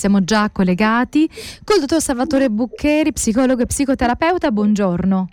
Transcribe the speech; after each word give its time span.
siamo 0.00 0.24
già 0.24 0.48
collegati 0.48 1.28
col 1.62 1.80
dottor 1.80 2.00
Salvatore 2.00 2.48
Buccheri, 2.48 3.12
psicologo 3.12 3.60
e 3.60 3.66
psicoterapeuta. 3.66 4.50
Buongiorno. 4.50 5.28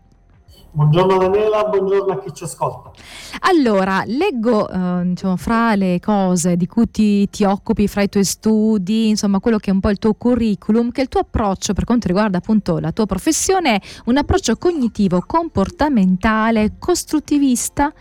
Buongiorno 0.71 1.17
Daniela, 1.17 1.63
buongiorno 1.69 2.13
a 2.13 2.19
chi 2.19 2.33
ci 2.33 2.43
ascolta. 2.43 2.91
Allora, 3.39 4.03
leggo 4.05 4.69
eh, 4.69 5.03
diciamo, 5.05 5.37
fra 5.37 5.73
le 5.75 6.01
cose 6.01 6.57
di 6.57 6.67
cui 6.67 6.91
ti, 6.91 7.29
ti, 7.29 7.45
occupi, 7.45 7.87
fra 7.87 8.01
i 8.01 8.09
tuoi 8.09 8.25
studi, 8.25 9.07
insomma 9.07 9.39
quello 9.39 9.57
che 9.57 9.71
è 9.71 9.73
un 9.73 9.79
po' 9.79 9.89
il 9.89 9.99
tuo 9.99 10.13
curriculum, 10.13 10.91
che 10.91 11.01
il 11.01 11.07
tuo 11.07 11.21
approccio 11.21 11.71
per 11.71 11.85
quanto 11.85 12.07
riguarda 12.07 12.39
appunto 12.39 12.77
la 12.79 12.91
tua 12.91 13.05
professione 13.05 13.77
è 13.77 13.81
un 14.05 14.17
approccio 14.17 14.57
cognitivo, 14.57 15.23
comportamentale, 15.25 16.73
costruttivista, 16.77 17.93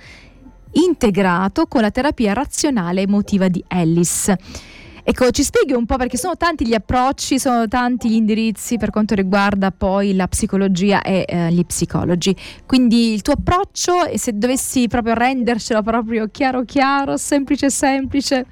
integrato 0.73 1.67
con 1.67 1.80
la 1.80 1.93
terapia 1.93 2.33
razionale 2.33 3.03
emotiva 3.03 3.46
di 3.46 3.64
Ellis. 3.69 4.35
Ecco, 5.09 5.30
ci 5.30 5.45
spieghi 5.45 5.73
un 5.73 5.86
po' 5.86 5.95
perché 5.95 6.16
sono 6.16 6.36
tanti 6.36 6.66
gli 6.66 6.75
approcci, 6.75 7.38
sono 7.38 7.68
tanti 7.68 8.11
gli 8.11 8.14
indirizzi 8.14 8.77
per 8.77 8.91
quanto 8.91 9.15
riguarda 9.15 9.70
poi 9.70 10.16
la 10.16 10.27
psicologia 10.27 11.01
e 11.02 11.24
eh, 11.29 11.52
gli 11.52 11.65
psicologi. 11.65 12.34
Quindi 12.66 13.12
il 13.12 13.23
tuo 13.23 13.34
approccio 13.34 14.05
e 14.05 14.19
se 14.19 14.37
dovessi 14.37 14.88
proprio 14.88 15.15
rendercelo 15.15 15.80
proprio 15.84 16.27
chiaro 16.29 16.65
chiaro, 16.65 17.16
semplice 17.19 17.70
semplice. 17.70 18.46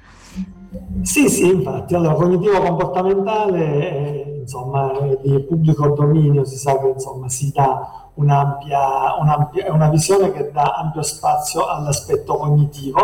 Sì, 1.01 1.27
sì, 1.27 1.49
infatti, 1.49 1.93
allora 1.93 2.13
cognitivo 2.13 2.61
comportamentale, 2.61 3.89
eh, 3.89 4.37
insomma, 4.39 4.93
di 5.21 5.37
pubblico 5.41 5.89
dominio 5.89 6.45
si 6.45 6.55
sa 6.55 6.79
che 6.79 6.87
insomma 6.87 7.27
si 7.27 7.51
dà 7.53 8.11
un'ampia, 8.13 9.17
un'ampia, 9.19 9.73
una 9.73 9.89
visione 9.89 10.31
che 10.31 10.51
dà 10.53 10.73
ampio 10.77 11.01
spazio 11.01 11.67
all'aspetto 11.67 12.37
cognitivo, 12.37 12.99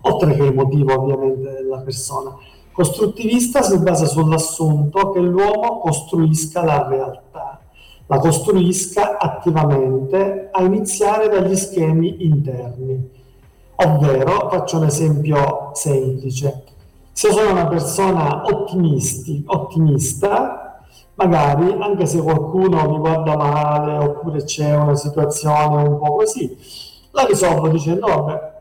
oltre 0.00 0.34
che 0.34 0.46
emotivo 0.46 1.00
ovviamente 1.00 1.48
della 1.62 1.78
persona. 1.78 2.56
Costruttivista 2.78 3.60
si 3.60 3.76
basa 3.80 4.06
sull'assunto 4.06 5.10
che 5.10 5.18
l'uomo 5.18 5.80
costruisca 5.80 6.62
la 6.62 6.86
realtà, 6.86 7.58
la 8.06 8.18
costruisca 8.18 9.18
attivamente 9.18 10.48
a 10.52 10.62
iniziare 10.62 11.28
dagli 11.28 11.56
schemi 11.56 12.24
interni. 12.24 13.10
Ovvero, 13.74 14.48
faccio 14.48 14.76
un 14.76 14.84
esempio 14.84 15.72
semplice, 15.72 16.62
se 17.10 17.32
sono 17.32 17.50
una 17.50 17.66
persona 17.66 18.44
ottimista, 18.44 19.64
magari 21.14 21.76
anche 21.80 22.06
se 22.06 22.22
qualcuno 22.22 22.90
mi 22.90 22.98
guarda 22.98 23.36
male 23.36 23.98
oppure 23.98 24.44
c'è 24.44 24.76
una 24.76 24.94
situazione 24.94 25.82
un 25.82 25.98
po' 25.98 26.14
così, 26.14 26.56
la 27.10 27.26
risolvo 27.26 27.66
dicendo 27.70 28.06
vabbè, 28.06 28.52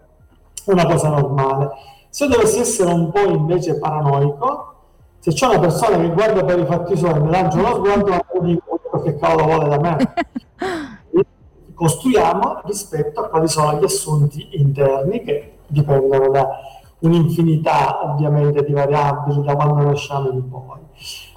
una 0.65 0.87
cosa 0.87 1.09
normale 1.09 1.69
se 2.09 2.27
dovessi 2.27 2.59
essere 2.59 2.91
un 2.91 3.11
po' 3.11 3.27
invece 3.27 3.77
paranoico, 3.77 4.73
se 5.19 5.33
c'è 5.33 5.47
una 5.47 5.59
persona 5.59 5.97
che 5.97 6.11
guarda 6.11 6.43
per 6.43 6.59
i 6.59 6.65
fatti 6.65 6.95
suoi 6.95 7.11
e 7.11 7.19
mi 7.19 7.29
lancia 7.29 7.57
uno 7.57 7.75
sguardo, 7.75 8.09
non 8.09 8.45
dico 8.45 8.79
che 9.03 9.17
cavolo 9.17 9.45
vuole 9.45 9.67
da 9.67 9.79
me. 9.79 10.13
Costruiamo 11.73 12.61
rispetto 12.63 13.21
a 13.21 13.29
quali 13.29 13.47
sono 13.47 13.79
gli 13.79 13.83
assunti 13.83 14.47
interni 14.51 15.21
che 15.23 15.57
dipendono 15.67 16.29
da 16.29 16.49
un'infinità 16.99 18.03
ovviamente 18.03 18.63
di 18.63 18.73
variabili 18.73 19.43
da 19.43 19.55
quando 19.55 19.83
nasciamo 19.83 20.29
in 20.31 20.49
poi. 20.49 20.79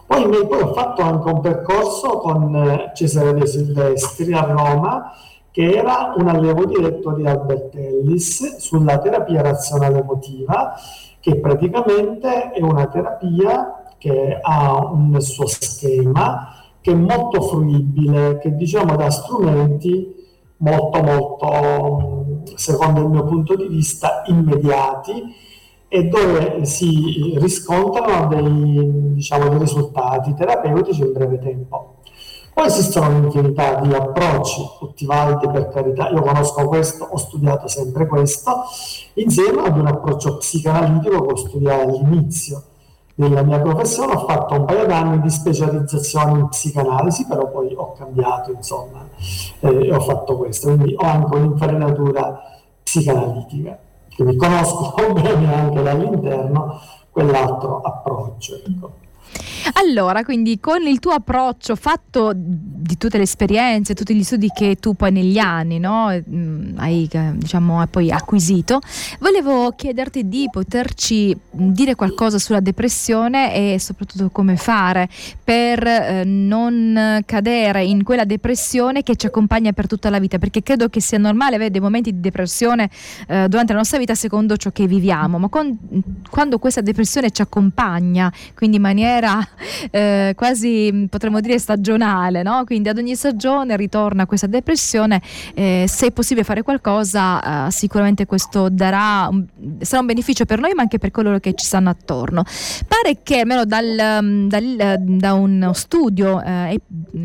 Poi, 0.06 0.46
poi 0.46 0.60
ho 0.60 0.72
fatto 0.72 1.02
anche 1.02 1.30
un 1.30 1.40
percorso 1.40 2.18
con 2.18 2.54
eh, 2.56 2.92
Cesare 2.94 3.34
De 3.34 3.46
Silvestri 3.46 4.32
a 4.32 4.42
Roma 4.42 5.12
che 5.50 5.72
era 5.72 6.14
un 6.16 6.28
allievo 6.28 6.64
diretto 6.64 7.12
di 7.12 7.26
Albert 7.26 7.74
Ellis 7.74 8.56
sulla 8.56 8.98
terapia 8.98 9.42
razionale 9.42 9.98
emotiva, 9.98 10.74
che 11.18 11.36
praticamente 11.36 12.50
è 12.52 12.62
una 12.62 12.86
terapia 12.86 13.94
che 13.98 14.38
ha 14.40 14.90
un 14.90 15.20
suo 15.20 15.46
schema, 15.46 16.54
che 16.80 16.92
è 16.92 16.94
molto 16.94 17.42
fruibile, 17.42 18.38
che 18.38 18.54
diciamo 18.54 18.96
da 18.96 19.10
strumenti 19.10 20.18
molto 20.58 21.02
molto, 21.02 22.42
secondo 22.54 23.00
il 23.00 23.08
mio 23.08 23.24
punto 23.24 23.56
di 23.56 23.66
vista, 23.66 24.22
immediati 24.26 25.48
e 25.88 26.04
dove 26.04 26.64
si 26.64 27.36
riscontrano 27.38 28.28
dei, 28.28 29.12
diciamo, 29.14 29.48
dei 29.48 29.58
risultati 29.58 30.34
terapeutici 30.34 31.00
in 31.00 31.12
breve 31.12 31.38
tempo. 31.38 31.89
Poi 32.60 32.68
esistono 32.68 33.08
un'infinità 33.08 33.76
di 33.76 33.94
approcci, 33.94 34.60
tutti 34.78 35.06
validi 35.06 35.48
per 35.48 35.70
carità, 35.70 36.10
io 36.10 36.20
conosco 36.20 36.68
questo, 36.68 37.08
ho 37.10 37.16
studiato 37.16 37.68
sempre 37.68 38.06
questo, 38.06 38.64
insieme 39.14 39.62
ad 39.62 39.78
un 39.78 39.86
approccio 39.86 40.36
psicanalitico 40.36 41.24
che 41.24 41.32
ho 41.32 41.36
studiato 41.36 41.88
all'inizio 41.88 42.62
della 43.14 43.40
mia 43.40 43.60
professione, 43.60 44.12
ho 44.12 44.26
fatto 44.26 44.56
un 44.56 44.66
paio 44.66 44.84
d'anni 44.84 45.22
di 45.22 45.30
specializzazione 45.30 46.38
in 46.38 46.48
psicanalisi, 46.48 47.24
però 47.24 47.48
poi 47.48 47.72
ho 47.74 47.94
cambiato, 47.94 48.52
insomma, 48.52 49.08
eh, 49.60 49.94
ho 49.94 50.00
fatto 50.00 50.36
questo, 50.36 50.66
quindi 50.66 50.94
ho 50.94 51.06
anche 51.06 51.34
un'infarinatura 51.34 52.42
psicanalitica, 52.82 53.78
quindi 54.14 54.36
conosco 54.36 54.92
bene 55.14 55.54
anche 55.54 55.82
dall'interno 55.82 56.78
quell'altro 57.10 57.80
approccio. 57.80 58.56
Ecco. 58.56 59.08
Allora, 59.74 60.24
quindi 60.24 60.58
con 60.58 60.82
il 60.86 60.98
tuo 60.98 61.12
approccio 61.12 61.76
fatto 61.76 62.32
di 62.34 62.96
tutte 62.96 63.18
le 63.18 63.24
esperienze, 63.24 63.94
tutti 63.94 64.14
gli 64.14 64.22
studi 64.22 64.48
che 64.54 64.76
tu 64.76 64.94
poi 64.94 65.12
negli 65.12 65.38
anni 65.38 65.78
no, 65.78 66.10
mm, 66.10 66.78
hai 66.78 67.08
diciamo, 67.34 67.84
poi 67.86 68.10
acquisito, 68.10 68.80
volevo 69.20 69.72
chiederti 69.72 70.28
di 70.28 70.48
poterci 70.50 71.36
dire 71.50 71.94
qualcosa 71.94 72.38
sulla 72.38 72.60
depressione 72.60 73.54
e 73.54 73.78
soprattutto 73.78 74.30
come 74.30 74.56
fare 74.56 75.08
per 75.42 75.86
eh, 75.86 76.24
non 76.24 77.22
cadere 77.24 77.84
in 77.84 78.02
quella 78.02 78.24
depressione 78.24 79.02
che 79.02 79.16
ci 79.16 79.26
accompagna 79.26 79.72
per 79.72 79.86
tutta 79.86 80.10
la 80.10 80.18
vita, 80.18 80.38
perché 80.38 80.62
credo 80.62 80.88
che 80.88 81.00
sia 81.00 81.18
normale 81.18 81.56
avere 81.56 81.70
dei 81.70 81.80
momenti 81.80 82.12
di 82.12 82.20
depressione 82.20 82.90
eh, 83.28 83.46
durante 83.48 83.72
la 83.72 83.78
nostra 83.78 83.98
vita 83.98 84.14
secondo 84.14 84.56
ciò 84.56 84.70
che 84.70 84.86
viviamo, 84.86 85.38
ma 85.38 85.48
con, 85.48 85.76
quando 86.28 86.58
questa 86.58 86.80
depressione 86.80 87.30
ci 87.30 87.42
accompagna, 87.42 88.32
quindi 88.54 88.76
in 88.76 88.82
maniera 88.82 89.46
eh, 89.90 90.32
quasi 90.36 91.06
potremmo 91.08 91.40
dire 91.40 91.58
stagionale, 91.58 92.42
no? 92.42 92.64
quindi 92.64 92.88
ad 92.88 92.98
ogni 92.98 93.14
stagione 93.14 93.76
ritorna 93.76 94.26
questa 94.26 94.46
depressione, 94.46 95.20
eh, 95.54 95.84
se 95.88 96.08
è 96.08 96.10
possibile 96.12 96.44
fare 96.44 96.62
qualcosa 96.62 97.66
eh, 97.66 97.70
sicuramente 97.70 98.26
questo 98.26 98.68
darà, 98.68 99.28
sarà 99.80 100.00
un 100.00 100.06
beneficio 100.06 100.44
per 100.44 100.60
noi 100.60 100.72
ma 100.74 100.82
anche 100.82 100.98
per 100.98 101.10
coloro 101.10 101.38
che 101.38 101.54
ci 101.54 101.64
stanno 101.64 101.90
attorno. 101.90 102.44
Pare 102.86 103.18
che 103.22 103.40
almeno 103.40 103.64
dal, 103.64 104.22
mm, 104.22 104.48
dal, 104.48 104.96
da 104.98 105.34
uno 105.34 105.72
studio 105.72 106.42
eh, 106.42 106.80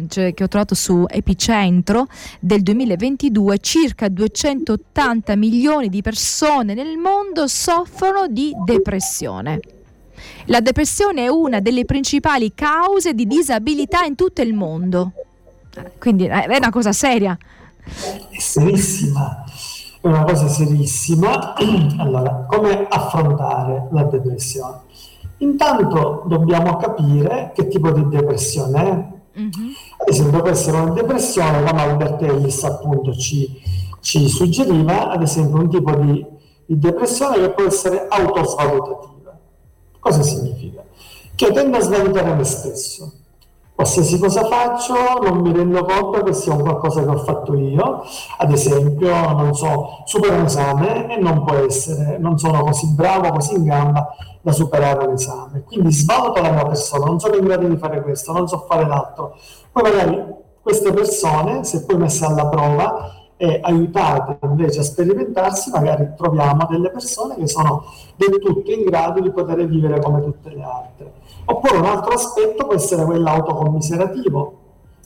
cioè, 0.08 0.34
che 0.34 0.44
ho 0.44 0.48
trovato 0.48 0.76
su 0.76 1.06
Epicentro 1.08 2.08
del 2.40 2.62
2022 2.62 3.58
circa 3.60 4.08
280 4.08 5.36
milioni 5.36 5.90
di 5.90 6.02
persone 6.02 6.74
nel 6.74 6.98
mondo 6.98 7.48
soffrono 7.48 8.28
di 8.28 8.52
depressione. 8.66 9.60
La 10.46 10.60
depressione 10.60 11.24
è 11.24 11.28
una 11.28 11.60
delle 11.60 11.86
principali 11.86 12.54
cause 12.54 13.14
di 13.14 13.26
disabilità 13.26 14.04
in 14.04 14.16
tutto 14.16 14.42
il 14.42 14.54
mondo. 14.54 15.12
Quindi 15.98 16.26
è 16.26 16.58
una 16.58 16.70
cosa 16.70 16.94
seria. 16.94 17.38
È 17.84 18.40
serissima, 18.40 19.44
è 20.02 20.08
una 20.08 20.24
cosa 20.24 20.48
serissima. 20.48 21.54
Allora, 21.98 22.46
come 22.48 22.86
affrontare 22.88 23.88
la 23.92 24.04
depressione? 24.04 24.82
Intanto 25.38 26.24
dobbiamo 26.28 26.78
capire 26.78 27.52
che 27.56 27.68
tipo 27.68 27.92
di 27.92 28.08
depressione 28.08 28.82
è. 28.82 29.40
Mm-hmm. 29.40 29.72
Ad 29.98 30.08
esempio, 30.08 30.42
può 30.42 30.50
essere 30.50 30.78
una 30.78 30.92
depressione, 30.92 31.64
come 31.64 31.82
Albert 31.82 32.22
Ellis 32.22 32.64
appunto 32.64 33.14
ci, 33.14 33.62
ci 34.00 34.30
suggeriva, 34.30 35.10
ad 35.10 35.22
esempio 35.22 35.60
un 35.60 35.70
tipo 35.70 35.94
di, 35.96 36.26
di 36.66 36.80
depressione 36.80 37.38
che 37.38 37.50
può 37.50 37.66
essere 37.66 38.06
autosvalutativa 38.08 39.15
Cosa 40.06 40.22
significa? 40.22 40.84
Che 41.34 41.52
tendo 41.52 41.78
a 41.78 41.82
svalutare 41.82 42.36
me 42.36 42.44
stesso. 42.44 43.12
Qualsiasi 43.74 44.20
cosa 44.20 44.46
faccio 44.46 44.94
non 45.24 45.40
mi 45.40 45.52
rendo 45.52 45.84
conto 45.84 46.22
che 46.22 46.32
sia 46.32 46.54
un 46.54 46.62
qualcosa 46.62 47.02
che 47.02 47.10
ho 47.10 47.18
fatto 47.18 47.56
io, 47.56 48.04
ad 48.38 48.52
esempio, 48.52 49.10
non 49.34 49.56
so, 49.56 50.04
supero 50.06 50.36
un 50.36 50.46
esame 50.46 51.08
e 51.12 51.20
non 51.20 51.44
può 51.44 51.56
essere, 51.56 52.20
non 52.20 52.38
sono 52.38 52.62
così 52.62 52.86
bravo, 52.94 53.32
così 53.32 53.56
in 53.56 53.64
gamba 53.64 54.16
da 54.42 54.52
superare 54.52 55.08
un 55.08 55.14
esame. 55.14 55.64
Quindi 55.64 55.92
svaluto 55.92 56.40
la 56.40 56.52
mia 56.52 56.66
persona, 56.66 57.06
non 57.06 57.20
sono 57.20 57.38
in 57.38 57.44
grado 57.44 57.68
di 57.68 57.78
fare 57.78 58.04
questo, 58.04 58.32
non 58.32 58.48
so 58.48 58.64
fare 58.70 58.86
l'altro. 58.86 59.36
Poi 59.72 59.82
magari 59.82 60.24
queste 60.62 60.94
persone, 60.94 61.64
se 61.64 61.84
poi 61.84 61.98
messe 61.98 62.26
alla 62.26 62.46
prova, 62.46 63.15
e 63.38 63.60
aiutate 63.62 64.38
invece 64.44 64.80
a 64.80 64.84
sperimentarsi, 64.84 65.70
magari 65.70 66.14
troviamo 66.16 66.66
delle 66.70 66.90
persone 66.90 67.36
che 67.36 67.48
sono 67.48 67.84
del 68.16 68.40
tutto 68.40 68.72
in 68.72 68.84
grado 68.84 69.20
di 69.20 69.32
poter 69.32 69.66
vivere 69.66 70.00
come 70.00 70.22
tutte 70.24 70.50
le 70.50 70.64
altre. 70.64 71.14
Oppure 71.46 71.78
un 71.78 71.86
altro 71.86 72.14
aspetto 72.14 72.66
può 72.66 72.76
essere 72.76 73.04
quello 73.04 73.30
autocommiserativo, 73.30 74.54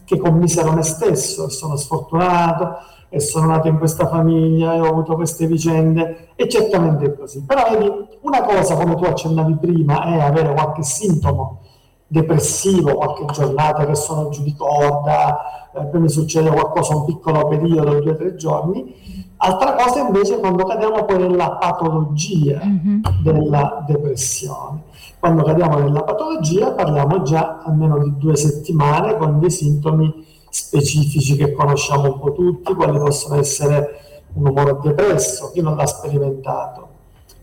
che 0.05 0.17
commisero 0.17 0.71
me 0.71 0.83
stesso 0.83 1.47
e 1.47 1.49
sono 1.49 1.75
sfortunato 1.75 2.77
e 3.09 3.19
sono 3.19 3.47
nato 3.47 3.67
in 3.67 3.77
questa 3.77 4.07
famiglia 4.07 4.75
e 4.75 4.79
ho 4.79 4.87
avuto 4.87 5.15
queste 5.15 5.47
vicende 5.47 6.29
e 6.35 6.47
certamente 6.47 7.05
è 7.05 7.15
così. 7.15 7.43
Però 7.43 7.69
vedi, 7.71 7.91
una 8.21 8.43
cosa 8.43 8.75
come 8.75 8.95
tu 8.95 9.03
accennavi 9.03 9.55
prima 9.55 10.05
è 10.05 10.19
avere 10.19 10.53
qualche 10.53 10.83
sintomo 10.83 11.61
depressivo, 12.11 12.95
qualche 12.95 13.25
giornata 13.25 13.85
che 13.85 13.95
sono 13.95 14.29
giù 14.29 14.41
di 14.41 14.55
corda, 14.55 15.69
eh, 15.73 15.85
poi 15.85 16.01
mi 16.01 16.09
succede 16.09 16.49
qualcosa 16.49 16.95
un 16.95 17.05
piccolo 17.05 17.47
periodo, 17.47 17.99
due 17.99 18.11
o 18.11 18.15
tre 18.15 18.35
giorni. 18.35 18.95
Altra 19.37 19.73
cosa 19.75 19.99
invece 20.01 20.39
quando 20.39 20.65
cadiamo 20.65 21.05
poi 21.05 21.19
nella 21.19 21.51
patologia 21.51 22.59
mm-hmm. 22.65 23.01
della 23.23 23.85
depressione. 23.87 24.83
Quando 25.19 25.43
cadiamo 25.43 25.77
nella 25.77 26.03
patologia 26.03 26.71
parliamo 26.71 27.21
già 27.21 27.61
almeno 27.63 27.99
di 27.99 28.17
due 28.17 28.35
settimane 28.35 29.15
con 29.15 29.39
dei 29.39 29.51
sintomi 29.51 30.25
specifici 30.49 31.35
che 31.35 31.53
conosciamo 31.53 32.13
un 32.13 32.19
po' 32.19 32.33
tutti, 32.33 32.73
quali 32.73 32.97
possono 32.97 33.35
essere 33.35 34.23
un 34.33 34.47
umore 34.47 34.77
depresso, 34.81 35.51
chi 35.51 35.61
non 35.61 35.75
l'ha 35.75 35.85
sperimentato. 35.85 36.87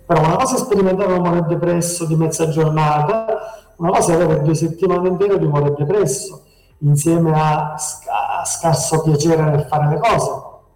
Però 0.05 0.21
una 0.21 0.37
cosa 0.37 0.57
è 0.57 0.59
sperimentare 0.59 1.13
un 1.13 1.19
umore 1.21 1.45
depresso 1.47 2.05
di 2.05 2.15
mezza 2.15 2.49
giornata, 2.49 3.56
una 3.77 3.91
cosa 3.91 4.13
è 4.13 4.15
avere 4.15 4.43
due 4.43 4.55
settimane 4.55 5.09
intere 5.09 5.39
di 5.39 5.45
umore 5.45 5.75
depresso, 5.77 6.43
insieme 6.79 7.33
a, 7.33 7.75
a 7.75 8.45
scarso 8.45 9.03
piacere 9.03 9.43
nel 9.43 9.67
fare 9.69 9.89
le 9.89 9.99
cose. 9.99 10.31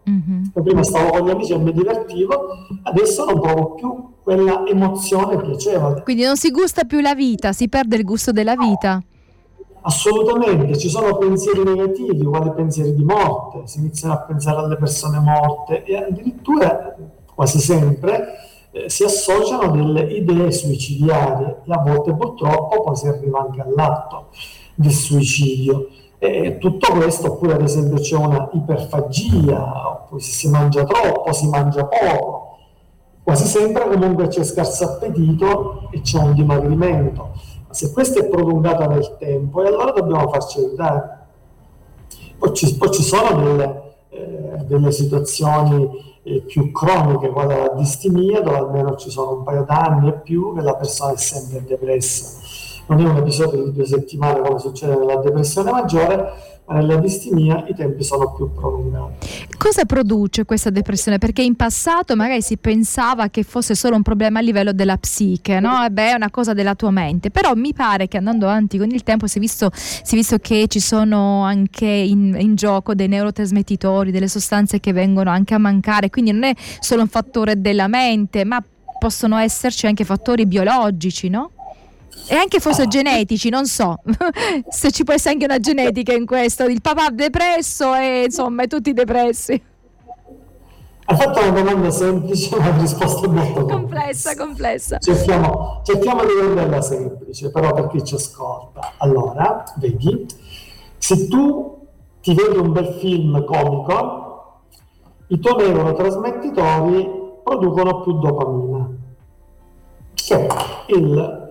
Mm-hmm. 0.09 0.45
Prima 0.63 0.83
stavo 0.83 1.11
con 1.11 1.27
gli 1.27 1.31
amici 1.31 1.53
e 1.53 1.59
mi 1.59 1.73
divertivo, 1.73 2.49
adesso 2.83 3.25
non 3.25 3.41
provo 3.41 3.75
più 3.75 4.09
quella 4.23 4.67
emozione 4.67 5.41
piacevole. 5.41 6.03
Quindi 6.03 6.25
non 6.25 6.37
si 6.37 6.51
gusta 6.51 6.85
più 6.85 7.01
la 7.01 7.15
vita, 7.15 7.53
si 7.53 7.69
perde 7.69 7.97
il 7.97 8.05
gusto 8.05 8.33
della 8.33 8.55
vita. 8.57 9.03
Assolutamente, 9.83 10.77
ci 10.77 10.91
sono 10.91 11.17
pensieri 11.17 11.63
negativi, 11.63 12.23
quali 12.25 12.53
pensieri 12.53 12.95
di 12.95 13.03
morte, 13.03 13.63
si 13.67 13.79
iniziano 13.79 14.15
a 14.15 14.19
pensare 14.19 14.59
alle 14.59 14.77
persone 14.77 15.19
morte 15.21 15.85
e 15.85 15.97
addirittura 15.97 16.95
quasi 17.35 17.59
sempre 17.61 18.50
eh, 18.73 18.89
si 18.89 19.05
associano 19.05 19.71
delle 19.71 20.03
idee 20.03 20.53
suicidiarie 20.53 21.63
e 21.65 21.73
a 21.73 21.83
volte 21.83 22.15
purtroppo 22.15 22.83
poi 22.83 22.97
si 22.97 23.09
arriva 23.09 23.41
anche 23.41 23.61
all'atto 23.61 24.27
del 24.75 24.93
suicidio. 24.93 25.89
E 26.23 26.59
tutto 26.59 26.93
questo, 26.93 27.33
oppure 27.33 27.55
ad 27.55 27.63
esempio 27.63 27.99
c'è 27.99 28.17
una 28.17 28.51
iperfagia, 28.53 30.03
oppure 30.03 30.21
se 30.21 30.33
si 30.33 30.49
mangia 30.51 30.85
troppo, 30.85 31.33
si 31.33 31.49
mangia 31.49 31.87
poco, 31.87 32.59
quasi 33.23 33.47
sempre 33.47 33.89
comunque 33.89 34.29
c'è 34.29 34.45
scarso 34.45 34.85
appetito 34.85 35.89
e 35.91 36.03
c'è 36.03 36.19
un 36.19 36.35
dimagrimento. 36.35 37.31
Ma 37.67 37.73
se 37.73 37.91
questo 37.93 38.21
è 38.21 38.29
prolungato 38.29 38.87
nel 38.87 39.17
tempo, 39.19 39.63
allora 39.63 39.93
dobbiamo 39.93 40.29
farci 40.29 40.59
aiutare. 40.59 41.19
Poi 42.39 42.55
ci, 42.55 42.77
poi 42.77 42.91
ci 42.91 43.03
sono 43.03 43.41
delle, 43.43 43.83
eh, 44.11 44.65
delle 44.65 44.93
situazioni 44.93 45.89
eh, 46.23 46.41
più 46.43 46.71
croniche, 46.71 47.29
quale 47.29 47.57
la 47.57 47.75
distimia, 47.75 48.41
dove 48.41 48.57
almeno 48.57 48.97
ci 48.97 49.11
sono 49.11 49.39
un 49.39 49.43
paio 49.43 49.65
d'anni 49.65 50.09
e 50.09 50.21
più 50.21 50.55
che 50.55 50.61
la 50.61 50.75
persona 50.75 51.13
è 51.13 51.17
sempre 51.17 51.65
depressa. 51.65 52.50
Non 52.91 53.07
è 53.07 53.09
un 53.09 53.19
episodio 53.19 53.63
di 53.63 53.73
due 53.73 53.87
settimane 53.87 54.41
come 54.41 54.59
succede 54.59 54.97
nella 54.97 55.15
depressione 55.19 55.71
maggiore, 55.71 56.33
ma 56.67 56.75
nella 56.75 56.97
distimia 56.97 57.65
i 57.69 57.75
tempi 57.75 58.03
sono 58.03 58.35
più 58.35 58.53
prolungati. 58.53 59.29
Cosa 59.57 59.85
produce 59.85 60.45
questa 60.45 60.71
depressione? 60.71 61.19
Perché 61.19 61.41
in 61.41 61.55
passato 61.55 62.17
magari 62.17 62.43
si 62.43 62.57
pensava 62.57 63.29
che 63.29 63.45
fosse 63.45 63.77
solo 63.77 63.95
un 63.95 64.03
problema 64.03 64.41
a 64.41 64.43
livello 64.43 64.73
della 64.73 64.97
psiche, 64.97 65.61
no? 65.61 65.85
E 65.85 65.91
beh, 65.91 66.11
è 66.11 66.15
una 66.15 66.31
cosa 66.31 66.53
della 66.53 66.75
tua 66.75 66.91
mente, 66.91 67.31
però 67.31 67.55
mi 67.55 67.73
pare 67.73 68.09
che 68.09 68.17
andando 68.17 68.47
avanti 68.47 68.77
con 68.77 68.91
il 68.91 69.05
tempo 69.05 69.29
si 69.29 69.39
è 69.39 69.41
visto, 69.41 69.71
si 69.73 70.15
è 70.15 70.17
visto 70.17 70.39
che 70.39 70.67
ci 70.67 70.81
sono 70.81 71.45
anche 71.45 71.87
in, 71.87 72.37
in 72.41 72.57
gioco 72.57 72.97
dei 72.97 73.07
neurotrasmettitori, 73.07 74.11
delle 74.11 74.27
sostanze 74.27 74.81
che 74.81 74.93
vengono 74.93 75.31
anche 75.31 75.55
a 75.55 75.59
mancare, 75.59 76.11
quindi 76.11 76.33
non 76.33 76.43
è 76.43 76.55
solo 76.81 77.03
un 77.03 77.09
fattore 77.09 77.61
della 77.61 77.87
mente, 77.87 78.45
ma 78.45 78.61
possono 78.99 79.37
esserci 79.37 79.87
anche 79.87 80.05
fattori 80.05 80.45
biologici, 80.45 81.29
no? 81.29 81.53
E 82.29 82.35
anche 82.35 82.61
forse 82.61 82.87
genetici, 82.87 83.49
non 83.49 83.67
so 83.67 83.99
se 84.69 84.91
ci 84.91 85.05
può 85.05 85.15
essere 85.15 85.35
anche 85.35 85.47
una 85.47 85.59
genetica 85.59 86.13
in 86.13 86.27
questo. 86.27 86.65
Il 86.65 86.81
papà 86.81 87.11
depresso 87.11 87.95
e 87.95 88.25
insomma 88.25 88.67
tutti 88.67 88.93
depressi. 88.93 89.63
Hai 91.11 91.17
fatto 91.17 91.41
una 91.41 91.51
domanda 91.51 91.91
semplice, 91.91 92.57
la 92.57 92.77
risposta 92.77 93.27
molto 93.27 93.65
complessa. 93.65 94.37
Complessa, 94.37 94.99
Cerchiamo, 94.99 95.81
cerchiamo 95.85 96.25
di 96.25 96.33
renderla 96.41 96.81
semplice, 96.81 97.51
però 97.51 97.73
per 97.73 97.89
chi 97.89 98.05
ci 98.05 98.15
ascolta. 98.15 98.93
Allora, 98.99 99.65
vedi, 99.79 100.27
se 100.99 101.27
tu 101.27 101.79
ti 102.21 102.33
vedi 102.33 102.59
un 102.59 102.71
bel 102.71 102.97
film 103.01 103.45
comico, 103.45 104.61
i 105.27 105.41
tuoi 105.41 105.57
neurotrasmettitori 105.69 107.11
producono 107.43 108.03
più 108.03 108.19
dopamina, 108.21 108.89
che 110.15 110.47
è 110.47 110.47
il 110.95 111.50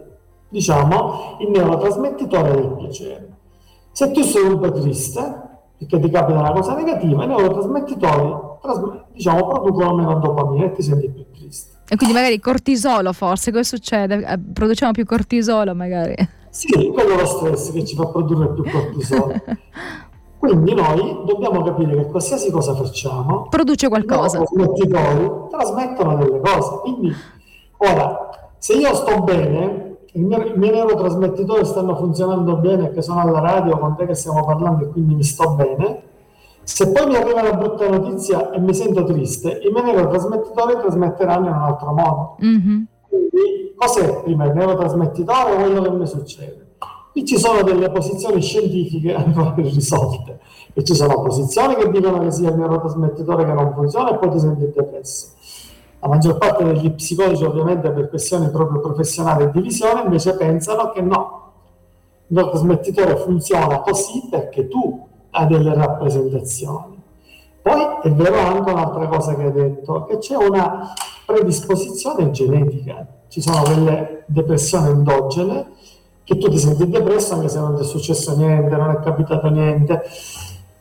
diciamo, 0.50 1.38
il 1.40 1.50
neurotrasmettitore 1.50 2.52
del 2.54 2.76
piacere. 2.78 3.30
Se 3.92 4.12
tu 4.12 4.22
sei 4.22 4.44
un 4.44 4.60
po' 4.60 4.72
triste, 4.72 5.48
perché 5.78 6.00
ti 6.00 6.10
capita 6.10 6.40
una 6.40 6.52
cosa 6.52 6.76
negativa, 6.76 7.24
i 7.24 7.28
neurotrasmettitori 7.28 8.48
diciamo, 9.14 9.48
producono 9.48 9.96
meno 9.96 10.20
dopamina 10.20 10.66
e 10.66 10.72
ti 10.74 10.82
senti 10.82 11.10
più 11.10 11.26
triste. 11.32 11.78
E 11.88 11.96
quindi 11.96 12.14
magari 12.14 12.40
cortisolo 12.40 13.14
forse, 13.14 13.52
cosa 13.52 13.64
succede? 13.64 14.24
Eh, 14.24 14.38
produciamo 14.38 14.92
più 14.92 15.06
cortisolo 15.06 15.74
magari? 15.74 16.16
Sì, 16.50 16.92
quello 16.94 17.14
è 17.14 17.18
lo 17.18 17.26
stress 17.26 17.72
che 17.72 17.86
ci 17.86 17.96
fa 17.96 18.08
produrre 18.08 18.54
più 18.54 18.64
cortisolo. 18.70 19.34
Quindi 20.40 20.74
noi 20.74 21.20
dobbiamo 21.26 21.62
capire 21.64 21.96
che 21.96 22.06
qualsiasi 22.06 22.50
cosa 22.50 22.74
facciamo 22.74 23.48
produce 23.50 23.90
qualcosa. 23.90 24.40
I 24.40 24.46
trasmettitori 24.46 25.32
trasmettono 25.50 26.16
delle 26.16 26.40
cose. 26.40 26.80
Quindi 26.82 27.14
ora, 27.78 28.30
se 28.58 28.74
io 28.74 28.94
sto 28.96 29.22
bene, 29.22 29.79
i 30.14 30.22
miei, 30.22 30.54
i 30.54 30.58
miei 30.58 30.74
neurotrasmettitori 30.74 31.66
stanno 31.66 31.96
funzionando 31.96 32.56
bene, 32.58 32.92
che 32.92 33.02
sono 33.02 33.20
alla 33.20 33.40
radio 33.40 33.78
con 33.78 33.96
te 33.96 34.06
che 34.06 34.16
stiamo 34.16 34.44
parlando 34.44 34.86
e 34.86 34.88
quindi 34.90 35.16
mi 35.16 35.24
sto 35.24 35.52
bene, 35.52 36.04
se 36.64 36.92
poi 36.92 37.08
mi 37.08 37.16
arriva 37.16 37.42
una 37.42 37.54
brutta 37.54 37.90
notizia 37.90 38.52
e 38.52 38.60
mi 38.60 38.74
sento 38.74 39.04
triste, 39.04 39.60
i 39.64 39.72
miei 39.72 39.86
neurotrasmettitori 39.86 40.78
trasmetteranno 40.80 41.48
in 41.48 41.54
un 41.54 41.62
altro 41.62 41.94
modo. 41.94 42.38
Mm-hmm. 42.44 42.84
Quindi 43.08 43.74
cos'è 43.76 44.22
prima 44.24 44.46
il 44.46 44.54
neurotrasmettitore 44.54 45.52
o 45.52 45.56
quello 45.56 45.82
che 45.82 45.90
mi 45.90 46.08
succede? 46.08 46.68
Qui 47.12 47.26
ci 47.26 47.38
sono 47.40 47.64
delle 47.64 47.90
posizioni 47.90 48.42
scientifiche 48.42 49.14
ancora 49.16 49.54
risolte 49.58 50.40
e 50.74 50.84
ci 50.84 50.94
sono 50.94 51.22
posizioni 51.22 51.76
che 51.76 51.90
dicono 51.90 52.20
che 52.20 52.32
sia 52.32 52.50
il 52.50 52.58
neurotrasmettitore 52.58 53.46
che 53.46 53.54
non 53.54 53.74
funziona 53.74 54.12
e 54.12 54.18
poi 54.18 54.30
ti 54.30 54.40
senti 54.40 54.72
depresso 54.72 55.28
la 56.00 56.08
maggior 56.08 56.38
parte 56.38 56.64
degli 56.64 56.92
psicologi, 56.92 57.44
ovviamente 57.44 57.92
per 57.92 58.10
questioni 58.10 58.50
proprio 58.50 58.80
professionali 58.80 59.44
e 59.44 59.52
di 59.52 59.62
visione, 59.62 60.04
invece 60.04 60.36
pensano 60.36 60.92
che 60.92 61.02
no, 61.02 61.52
il 62.28 62.36
neurotrasmettitore 62.36 63.18
funziona 63.18 63.82
così 63.82 64.28
perché 64.30 64.68
tu 64.68 65.08
hai 65.32 65.48
delle 65.48 65.74
rappresentazioni. 65.74 66.98
Poi 67.62 67.82
è 68.04 68.12
vero 68.12 68.40
anche 68.40 68.72
un'altra 68.72 69.08
cosa 69.08 69.36
che 69.36 69.44
hai 69.44 69.52
detto, 69.52 70.06
che 70.06 70.18
c'è 70.20 70.36
una 70.36 70.94
predisposizione 71.26 72.32
genetica. 72.32 73.06
Ci 73.28 73.42
sono 73.42 73.62
delle 73.64 74.24
depressioni 74.28 74.90
endogene 74.90 75.68
che 76.24 76.38
tu 76.38 76.48
ti 76.48 76.58
senti 76.58 76.88
depresso 76.88 77.34
anche 77.34 77.50
se 77.50 77.60
non 77.60 77.76
ti 77.76 77.82
è 77.82 77.86
successo 77.86 78.36
niente, 78.38 78.76
non 78.76 78.92
è 78.92 79.00
capitato 79.00 79.50
niente. 79.50 80.02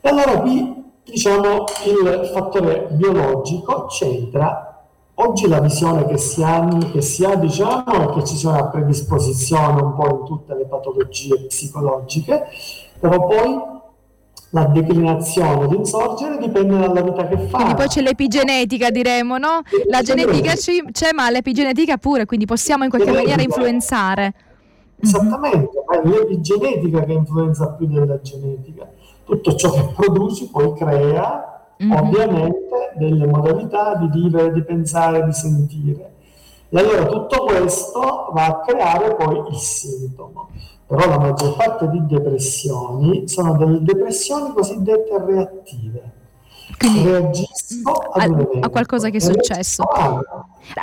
E 0.00 0.08
allora 0.08 0.40
qui, 0.40 0.84
diciamo, 1.04 1.64
il 1.86 2.30
fattore 2.32 2.86
biologico 2.92 3.86
c'entra 3.86 4.77
Oggi 5.20 5.48
la 5.48 5.58
visione 5.58 6.06
che 6.06 6.16
si 6.16 6.44
ha, 6.44 6.68
che 6.92 7.02
si 7.02 7.24
ha 7.24 7.34
diciamo, 7.34 7.84
è 7.84 8.14
che 8.14 8.24
ci 8.24 8.36
sia 8.36 8.50
una 8.50 8.68
predisposizione 8.68 9.82
un 9.82 9.96
po' 9.96 10.08
in 10.10 10.24
tutte 10.24 10.54
le 10.54 10.64
patologie 10.66 11.46
psicologiche, 11.46 12.44
però 13.00 13.26
poi 13.26 13.58
la 14.50 14.66
declinazione 14.66 15.66
l'insorgere 15.66 16.38
dipende 16.38 16.78
dalla 16.78 17.02
vita 17.02 17.26
che 17.26 17.36
fa. 17.36 17.56
Quindi 17.56 17.74
poi 17.74 17.88
c'è 17.88 18.00
l'epigenetica, 18.00 18.90
diremo, 18.90 19.38
no? 19.38 19.62
La 19.88 20.02
genetica 20.02 20.52
c'è, 20.54 21.12
ma 21.12 21.28
l'epigenetica 21.30 21.96
pure, 21.96 22.24
quindi 22.24 22.46
possiamo 22.46 22.84
in 22.84 22.90
qualche 22.90 23.10
maniera 23.10 23.42
influenzare. 23.42 24.34
Esattamente, 25.00 25.82
ma 25.84 26.00
è 26.00 26.06
l'epigenetica 26.06 27.02
che 27.02 27.12
influenza 27.12 27.72
più 27.72 27.86
della 27.86 28.20
genetica. 28.20 28.88
Tutto 29.24 29.54
ciò 29.56 29.72
che 29.72 29.92
produci 29.96 30.48
poi 30.48 30.74
crea 30.74 31.47
mm-hmm. 31.82 31.92
ovviamente 31.92 32.92
delle 32.96 33.26
modalità 33.26 33.94
di 33.96 34.08
vivere, 34.08 34.52
di 34.52 34.62
pensare, 34.62 35.24
di 35.24 35.32
sentire. 35.32 36.12
E 36.70 36.78
allora 36.78 37.06
tutto 37.06 37.44
questo 37.44 38.30
va 38.32 38.46
a 38.46 38.60
creare 38.60 39.14
poi 39.14 39.48
il 39.48 39.56
sintomo. 39.56 40.48
Però 40.86 41.06
la 41.06 41.18
maggior 41.18 41.54
parte 41.56 41.88
di 41.90 42.06
depressioni 42.06 43.28
sono 43.28 43.56
delle 43.56 43.82
depressioni 43.82 44.52
cosiddette 44.52 45.22
reattive. 45.24 46.12
Quindi, 46.76 47.10
a, 48.14 48.28
a, 48.60 48.68
qualcosa 48.68 49.10
che 49.10 49.16
è 49.16 49.20
successo. 49.20 49.84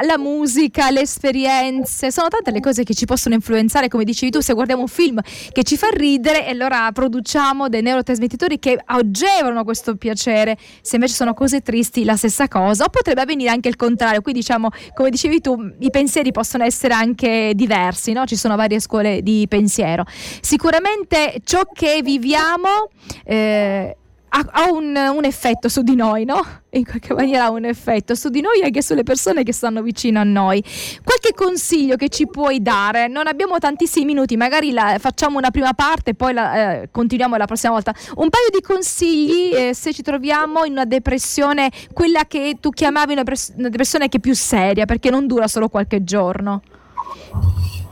La 0.02 0.18
musica, 0.18 0.90
le 0.90 1.02
esperienze, 1.02 2.12
sono 2.12 2.28
tante 2.28 2.50
le 2.50 2.60
cose 2.60 2.84
che 2.84 2.96
ci 2.96 3.06
possono 3.06 3.36
influenzare, 3.36 3.88
come 3.88 4.04
dicevi 4.04 4.32
tu, 4.32 4.40
se 4.40 4.54
guardiamo 4.54 4.82
un 4.82 4.88
film 4.88 5.22
che 5.52 5.64
ci 5.64 5.78
fa 5.78 5.90
ridere 5.92 6.48
e 6.48 6.50
allora 6.50 6.92
produciamo 6.92 7.70
dei 7.70 7.84
neurotrasmettitori 7.84 8.58
che 8.58 8.82
agevolano 8.84 9.64
questo 9.64 9.96
piacere, 9.96 10.58
se 10.82 10.96
invece 10.96 11.14
sono 11.14 11.36
cose 11.36 11.62
tristi 11.62 12.04
la 12.04 12.16
stessa 12.16 12.48
cosa, 12.48 12.86
o 12.86 12.90
potrebbe 12.90 13.22
avvenire 13.22 13.52
anche 13.52 13.70
il 13.70 13.76
contrario, 13.76 14.22
qui 14.22 14.34
diciamo, 14.34 14.70
come 14.96 15.12
dicevi 15.12 15.40
tu, 15.40 15.56
i 15.80 15.92
pensieri 15.92 16.32
possono 16.32 16.64
essere 16.64 16.96
anche 16.96 17.52
diversi, 17.54 18.12
no? 18.12 18.26
ci 18.26 18.36
sono 18.36 18.56
varie 18.56 18.80
scuole 18.80 19.22
di 19.22 19.46
pensiero. 19.48 20.04
Sicuramente 20.42 21.42
ciò 21.44 21.62
che 21.72 22.02
viviamo... 22.02 22.90
Eh, 23.24 23.98
ha, 24.36 24.46
ha 24.52 24.72
un, 24.72 24.96
un, 24.96 25.24
effetto 25.24 25.70
su 25.70 25.82
di 25.82 25.96
noi, 25.96 26.26
no? 26.26 26.44
In 26.72 26.84
qualche 26.84 27.14
maniera 27.14 27.46
ha 27.46 27.52
un 27.52 27.64
effetto 27.64 28.16
su 28.16 28.28
di 28.28 28.42
noi 28.42 28.60
e 28.60 28.66
anche 28.66 28.82
sulle 28.82 29.04
persone 29.04 29.44
che 29.44 29.54
stanno 29.54 29.82
vicino 29.82 30.20
a 30.20 30.24
noi. 30.24 30.62
Qualche 31.04 31.34
consiglio 31.34 31.96
che 31.96 32.10
ci 32.10 32.28
puoi 32.28 32.62
dare? 32.62 33.08
Non 33.08 33.28
abbiamo 33.28 33.58
tantissimi 33.60 34.04
minuti, 34.06 34.36
magari 34.36 34.72
la, 34.72 34.98
facciamo 35.00 35.38
una 35.38 35.52
prima 35.52 35.74
parte 35.74 36.12
e 36.12 36.14
poi 36.16 36.34
la, 36.34 36.82
eh, 36.82 36.90
continuiamo 36.92 37.38
la 37.38 37.46
prossima 37.46 37.72
volta. 37.72 37.94
Un 38.16 38.30
paio 38.30 38.50
di 38.52 38.62
consigli 38.62 39.54
eh, 39.54 39.74
se 39.74 39.94
ci 39.94 40.02
troviamo 40.02 40.66
in 40.66 40.74
una 40.74 40.86
depressione, 40.86 41.72
quella 41.94 42.26
che 42.28 42.58
tu 42.60 42.72
chiamavi 42.72 43.14
una, 43.14 43.24
pres- 43.24 43.54
una 43.56 43.70
depressione 43.70 44.10
che 44.10 44.18
è 44.18 44.20
più 44.20 44.36
seria, 44.36 44.86
perché 44.86 45.10
non 45.10 45.28
dura 45.28 45.48
solo 45.48 45.70
qualche 45.70 46.04
giorno. 46.04 46.62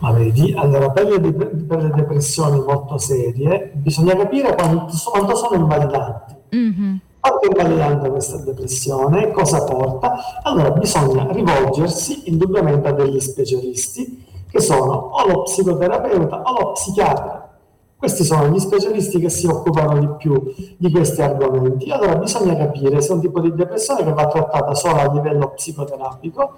Ma 0.03 0.09
allora 0.09 0.89
per 0.89 1.07
le, 1.07 1.33
per 1.33 1.81
le, 1.81 1.89
depressioni 1.95 2.59
molto 2.59 2.97
serie 2.97 3.71
bisogna 3.73 4.13
capire 4.17 4.53
quanto, 4.53 4.93
quanto 5.09 5.33
sono 5.33 5.55
invalidanti. 5.55 6.32
Mm-hmm. 6.53 6.95
Quanto 7.19 7.45
è 7.45 7.47
invalidante 7.47 8.09
questa 8.09 8.37
depressione? 8.37 9.31
Cosa 9.31 9.63
porta? 9.63 10.41
Allora 10.43 10.71
bisogna 10.71 11.31
rivolgersi 11.31 12.29
indubbiamente 12.29 12.89
a 12.89 12.91
degli 12.91 13.19
specialisti 13.19 14.25
che 14.49 14.59
sono 14.59 14.91
o 14.91 15.27
lo 15.27 15.43
psicoterapeuta 15.43 16.41
o 16.41 16.59
lo 16.59 16.71
psichiatra. 16.73 17.49
Questi 17.95 18.25
sono 18.25 18.49
gli 18.49 18.59
specialisti 18.59 19.19
che 19.19 19.29
si 19.29 19.47
occupano 19.47 19.97
di 19.97 20.09
più 20.17 20.53
di 20.77 20.91
questi 20.91 21.21
argomenti. 21.21 21.89
Allora 21.89 22.17
bisogna 22.17 22.57
capire 22.57 22.99
se 22.99 23.11
è 23.11 23.13
un 23.13 23.21
tipo 23.21 23.39
di 23.39 23.53
depressione 23.55 24.03
che 24.03 24.11
va 24.11 24.27
trattata 24.27 24.75
solo 24.75 24.99
a 24.99 25.13
livello 25.13 25.51
psicoterapico 25.51 26.57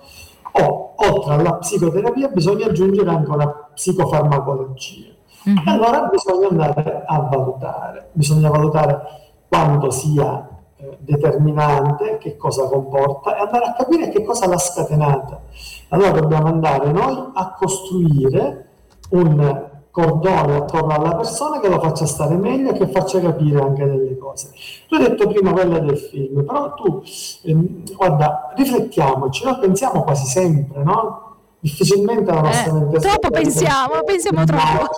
o 0.52 0.94
oltre 0.96 1.34
alla 1.34 1.54
psicoterapia 1.58 2.30
bisogna 2.30 2.66
aggiungere 2.66 3.10
anche 3.10 3.30
una 3.30 3.48
psicofarmacologia. 3.74 5.14
Mm-hmm. 5.48 5.68
Allora 5.68 6.10
bisogna 6.12 6.48
andare 6.48 7.04
a 7.06 7.20
valutare, 7.20 8.10
bisogna 8.14 8.50
valutare 8.50 9.25
quanto 9.48 9.90
sia 9.92 10.50
eh, 10.78 10.98
determinante, 11.00 12.18
che 12.18 12.36
cosa 12.36 12.68
comporta 12.68 13.36
e 13.36 13.42
andare 13.42 13.66
a 13.66 13.74
capire 13.74 14.10
che 14.10 14.24
cosa 14.24 14.48
l'ha 14.48 14.58
scatenata. 14.58 15.42
Allora 15.90 16.12
dobbiamo 16.12 16.48
andare 16.48 16.92
noi 16.92 17.32
a 17.34 17.54
costruire 17.58 18.68
un 19.12 19.74
cordone 19.96 20.58
attorno 20.58 20.94
alla 20.94 21.16
persona 21.16 21.62
che 21.62 21.70
lo 21.70 21.80
faccia 21.80 22.06
stare 22.06 22.36
meglio 22.36 22.72
e 22.72 22.74
che 22.74 22.88
faccia 22.88 23.22
capire 23.22 23.62
anche 23.62 23.86
delle 23.86 24.18
cose. 24.18 24.52
Tu 24.90 24.96
hai 24.96 25.08
detto 25.08 25.26
prima 25.28 25.54
quella 25.54 25.80
del 25.80 25.98
film, 25.98 26.44
però 26.44 26.74
tu, 26.74 27.02
ehm, 27.44 27.96
guarda, 27.96 28.52
riflettiamoci, 28.58 29.46
noi 29.46 29.58
pensiamo 29.60 30.04
quasi 30.04 30.26
sempre, 30.26 30.84
no? 30.84 31.36
Difficilmente 31.62 32.30
la 32.30 32.42
nostra 32.42 32.72
eh, 32.72 32.74
mente... 32.74 33.00
Troppo 33.00 33.30
pensiamo, 33.30 34.04
pensiamo 34.06 34.44
troppo. 34.44 34.96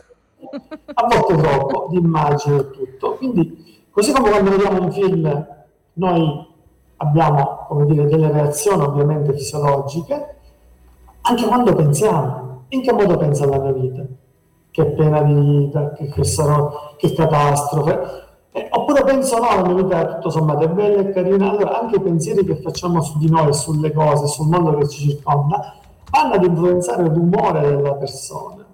A 0.95 1.07
volte 1.07 1.35
troppo, 1.35 1.87
di 1.91 1.97
immagine 1.97 2.57
e 2.57 2.71
tutto. 2.71 3.13
Quindi, 3.17 3.76
così 3.97 4.11
come 4.11 4.29
quando 4.29 4.51
vediamo 4.51 4.83
un 4.83 4.91
film, 4.91 5.47
noi 5.93 6.47
abbiamo, 6.97 7.65
come 7.67 7.87
dire, 7.87 8.05
delle 8.05 8.31
reazioni 8.31 8.83
ovviamente 8.83 9.33
fisiologiche, 9.33 10.35
anche 11.21 11.47
quando 11.47 11.73
pensiamo. 11.73 12.65
In 12.67 12.83
che 12.83 12.93
modo 12.93 13.17
pensa 13.17 13.47
la 13.47 13.57
mia 13.57 13.71
vita? 13.71 14.03
che 14.69 14.85
pena 14.91 15.23
di 15.23 15.33
vita, 15.33 15.93
che, 15.93 16.09
che, 16.09 16.23
sarò, 16.23 16.93
che 16.97 17.11
catastrofe. 17.11 18.25
Eh, 18.51 18.67
oppure 18.69 19.03
penso 19.03 19.39
no, 19.39 19.63
la 19.63 19.67
mia 19.67 19.81
vita 19.81 20.05
tutto 20.13 20.29
sommato 20.29 20.65
è 20.65 20.69
bella 20.69 21.01
e 21.01 21.09
carina, 21.09 21.49
allora 21.49 21.79
anche 21.79 21.95
i 21.95 22.01
pensieri 22.01 22.45
che 22.45 22.57
facciamo 22.57 23.01
su 23.01 23.17
di 23.17 23.27
noi, 23.27 23.51
sulle 23.55 23.91
cose, 23.91 24.27
sul 24.27 24.47
mondo 24.47 24.77
che 24.77 24.87
ci 24.87 25.09
circonda, 25.09 25.73
vanno 26.11 26.33
ad 26.35 26.43
influenzare 26.43 27.09
l'umore 27.09 27.61
della 27.61 27.95
persona. 27.95 28.66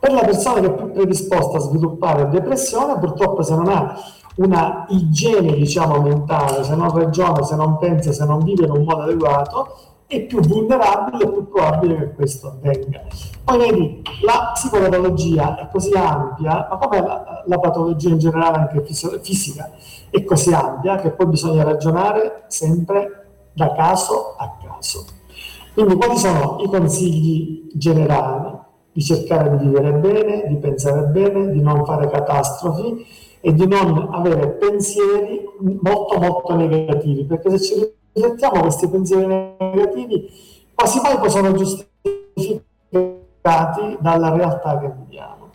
Per 0.00 0.12
la 0.12 0.20
persona 0.20 0.60
che 0.60 0.66
è 0.66 0.74
più 0.74 0.92
predisposta 0.92 1.58
a 1.58 1.60
sviluppare 1.60 2.28
depressione, 2.28 2.98
purtroppo 2.98 3.42
se 3.42 3.54
non 3.54 3.68
ha 3.68 3.96
una 4.36 4.86
igiene 4.90 5.52
diciamo 5.54 6.00
mentale, 6.00 6.62
se 6.64 6.74
non 6.74 6.90
ragiona, 6.96 7.42
se 7.42 7.56
non 7.56 7.78
pensa, 7.78 8.12
se 8.12 8.24
non 8.24 8.42
vive 8.42 8.64
in 8.64 8.70
un 8.70 8.84
modo 8.84 9.02
adeguato, 9.02 9.76
è 10.06 10.22
più 10.22 10.40
vulnerabile 10.40 11.24
e 11.24 11.28
più 11.28 11.48
probabile 11.48 11.96
che 11.96 12.14
questo 12.14 12.48
avvenga. 12.48 13.02
Poi 13.44 13.58
vedi, 13.58 14.02
la 14.24 14.52
psicopatologia 14.54 15.58
è 15.58 15.68
così 15.70 15.92
ampia, 15.92 16.66
ma 16.70 16.78
come 16.78 17.00
la, 17.00 17.42
la 17.46 17.58
patologia 17.58 18.08
in 18.08 18.18
generale 18.18 18.56
anche 18.56 18.82
fis- 18.84 19.20
fisica 19.20 19.70
è 20.10 20.24
così 20.24 20.52
ampia 20.52 20.96
che 20.96 21.10
poi 21.10 21.26
bisogna 21.26 21.62
ragionare 21.62 22.44
sempre 22.48 23.26
da 23.52 23.74
caso 23.74 24.34
a 24.38 24.56
caso. 24.64 25.04
Quindi 25.74 25.96
quali 25.96 26.16
sono 26.16 26.58
i 26.62 26.66
consigli 26.68 27.68
generali? 27.74 28.47
Di 28.98 29.04
cercare 29.04 29.56
di 29.56 29.64
vivere 29.64 29.92
bene, 29.92 30.48
di 30.48 30.56
pensare 30.56 31.02
bene, 31.02 31.52
di 31.52 31.60
non 31.60 31.84
fare 31.84 32.10
catastrofi 32.10 33.06
e 33.40 33.54
di 33.54 33.64
non 33.64 34.08
avere 34.10 34.48
pensieri 34.48 35.40
molto 35.80 36.18
molto 36.18 36.56
negativi, 36.56 37.22
perché 37.22 37.56
se 37.56 37.64
ci 37.64 37.74
riflettiamo 38.12 38.62
questi 38.62 38.88
pensieri 38.88 39.24
negativi, 39.26 40.28
quasi 40.74 41.00
mai 41.00 41.16
possono 41.16 41.52
giustificati 41.52 42.66
dalla 44.00 44.34
realtà 44.34 44.80
che 44.80 44.90
viviamo. 44.98 45.50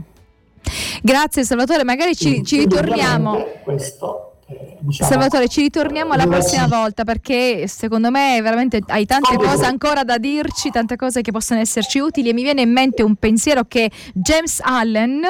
Grazie 1.01 1.43
Salvatore, 1.43 1.83
magari 1.83 2.15
ci, 2.15 2.45
ci 2.45 2.59
ritorniamo. 2.59 3.43
Questo, 3.61 4.32
diciamo, 4.79 5.09
Salvatore, 5.11 5.47
ci 5.47 5.61
ritorniamo 5.61 6.13
la 6.15 6.27
prossima 6.27 6.67
volta 6.67 7.03
perché 7.03 7.67
secondo 7.67 8.11
me 8.11 8.39
veramente 8.41 8.81
hai 8.87 9.05
tante 9.05 9.35
cose 9.37 9.65
ancora 9.65 10.03
da 10.03 10.17
dirci, 10.17 10.69
tante 10.69 10.95
cose 10.95 11.21
che 11.21 11.31
possono 11.31 11.59
esserci 11.59 11.99
utili 11.99 12.29
e 12.29 12.33
mi 12.33 12.43
viene 12.43 12.61
in 12.61 12.71
mente 12.71 13.03
un 13.03 13.15
pensiero 13.15 13.63
che 13.65 13.89
James 14.13 14.59
Allen 14.61 15.21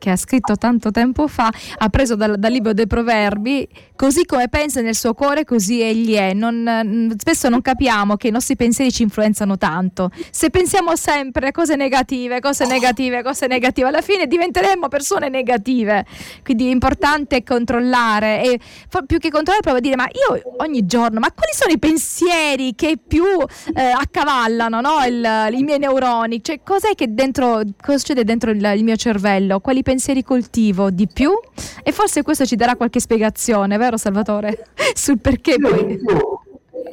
che 0.00 0.10
ha 0.10 0.16
scritto 0.16 0.56
tanto 0.56 0.90
tempo 0.90 1.28
fa, 1.28 1.52
ha 1.76 1.88
preso 1.90 2.16
dal, 2.16 2.38
dal 2.38 2.50
libro 2.50 2.72
dei 2.72 2.86
proverbi, 2.86 3.68
così 3.94 4.24
come 4.24 4.48
pensa 4.48 4.80
nel 4.80 4.96
suo 4.96 5.12
cuore, 5.12 5.44
così 5.44 5.82
egli 5.82 6.14
è. 6.14 6.32
Non, 6.32 7.14
spesso 7.18 7.50
non 7.50 7.60
capiamo 7.60 8.16
che 8.16 8.28
i 8.28 8.30
nostri 8.30 8.56
pensieri 8.56 8.90
ci 8.90 9.02
influenzano 9.02 9.58
tanto. 9.58 10.10
Se 10.30 10.48
pensiamo 10.48 10.96
sempre 10.96 11.52
cose 11.52 11.76
negative, 11.76 12.40
cose 12.40 12.66
negative, 12.66 13.22
cose 13.22 13.46
negative, 13.46 13.88
alla 13.88 14.00
fine 14.00 14.26
diventeremo 14.26 14.88
persone 14.88 15.28
negative. 15.28 16.06
Quindi 16.42 16.68
è 16.68 16.70
importante 16.70 17.42
controllare 17.44 18.42
e 18.42 18.60
più 19.06 19.18
che 19.18 19.28
controllare 19.28 19.60
proprio 19.60 19.82
dire 19.82 19.96
ma 19.96 20.06
io 20.06 20.40
ogni 20.58 20.86
giorno, 20.86 21.20
ma 21.20 21.30
quali 21.32 21.52
sono 21.52 21.72
i 21.72 21.78
pensieri 21.78 22.74
che 22.74 22.98
più 23.06 23.24
eh, 23.74 23.82
accavallano 23.82 24.80
no? 24.80 25.04
il, 25.06 25.48
i 25.52 25.62
miei 25.62 25.78
neuroni? 25.78 26.42
Cioè 26.42 26.60
cos'è 26.64 26.94
che 26.94 27.12
dentro, 27.12 27.60
cosa 27.78 27.98
succede 27.98 28.24
dentro 28.24 28.50
il, 28.50 28.72
il 28.76 28.82
mio 28.82 28.96
cervello? 28.96 29.60
Quali 29.60 29.82
pensieri 29.90 30.22
coltivo 30.22 30.90
di 30.90 31.08
più 31.12 31.32
e 31.82 31.90
forse 31.90 32.22
questo 32.22 32.46
ci 32.46 32.54
darà 32.54 32.76
qualche 32.76 33.00
spiegazione, 33.00 33.76
vero 33.76 33.96
Salvatore? 33.96 34.68
Sul 34.94 35.18
perché 35.18 35.56
poi... 35.58 35.98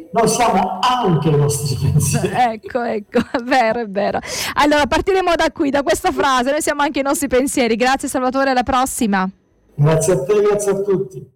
Noi 0.09 0.27
siamo 0.27 0.79
anche 0.81 1.27
i 1.27 1.35
nostri 1.35 1.75
pensieri. 1.75 2.29
Ecco, 2.33 2.81
ecco, 2.81 3.19
è 3.19 3.43
vero, 3.43 3.81
è 3.81 3.87
vero. 3.87 4.19
Allora 4.55 4.87
partiremo 4.87 5.35
da 5.35 5.51
qui, 5.51 5.69
da 5.69 5.83
questa 5.83 6.11
frase, 6.11 6.49
noi 6.49 6.61
siamo 6.61 6.81
anche 6.81 6.99
i 6.99 7.03
nostri 7.03 7.27
pensieri. 7.27 7.75
Grazie 7.75 8.07
Salvatore, 8.07 8.49
alla 8.49 8.63
prossima. 8.63 9.29
Grazie 9.75 10.13
a 10.13 10.23
te, 10.23 10.41
grazie 10.41 10.71
a 10.71 10.81
tutti. 10.81 11.35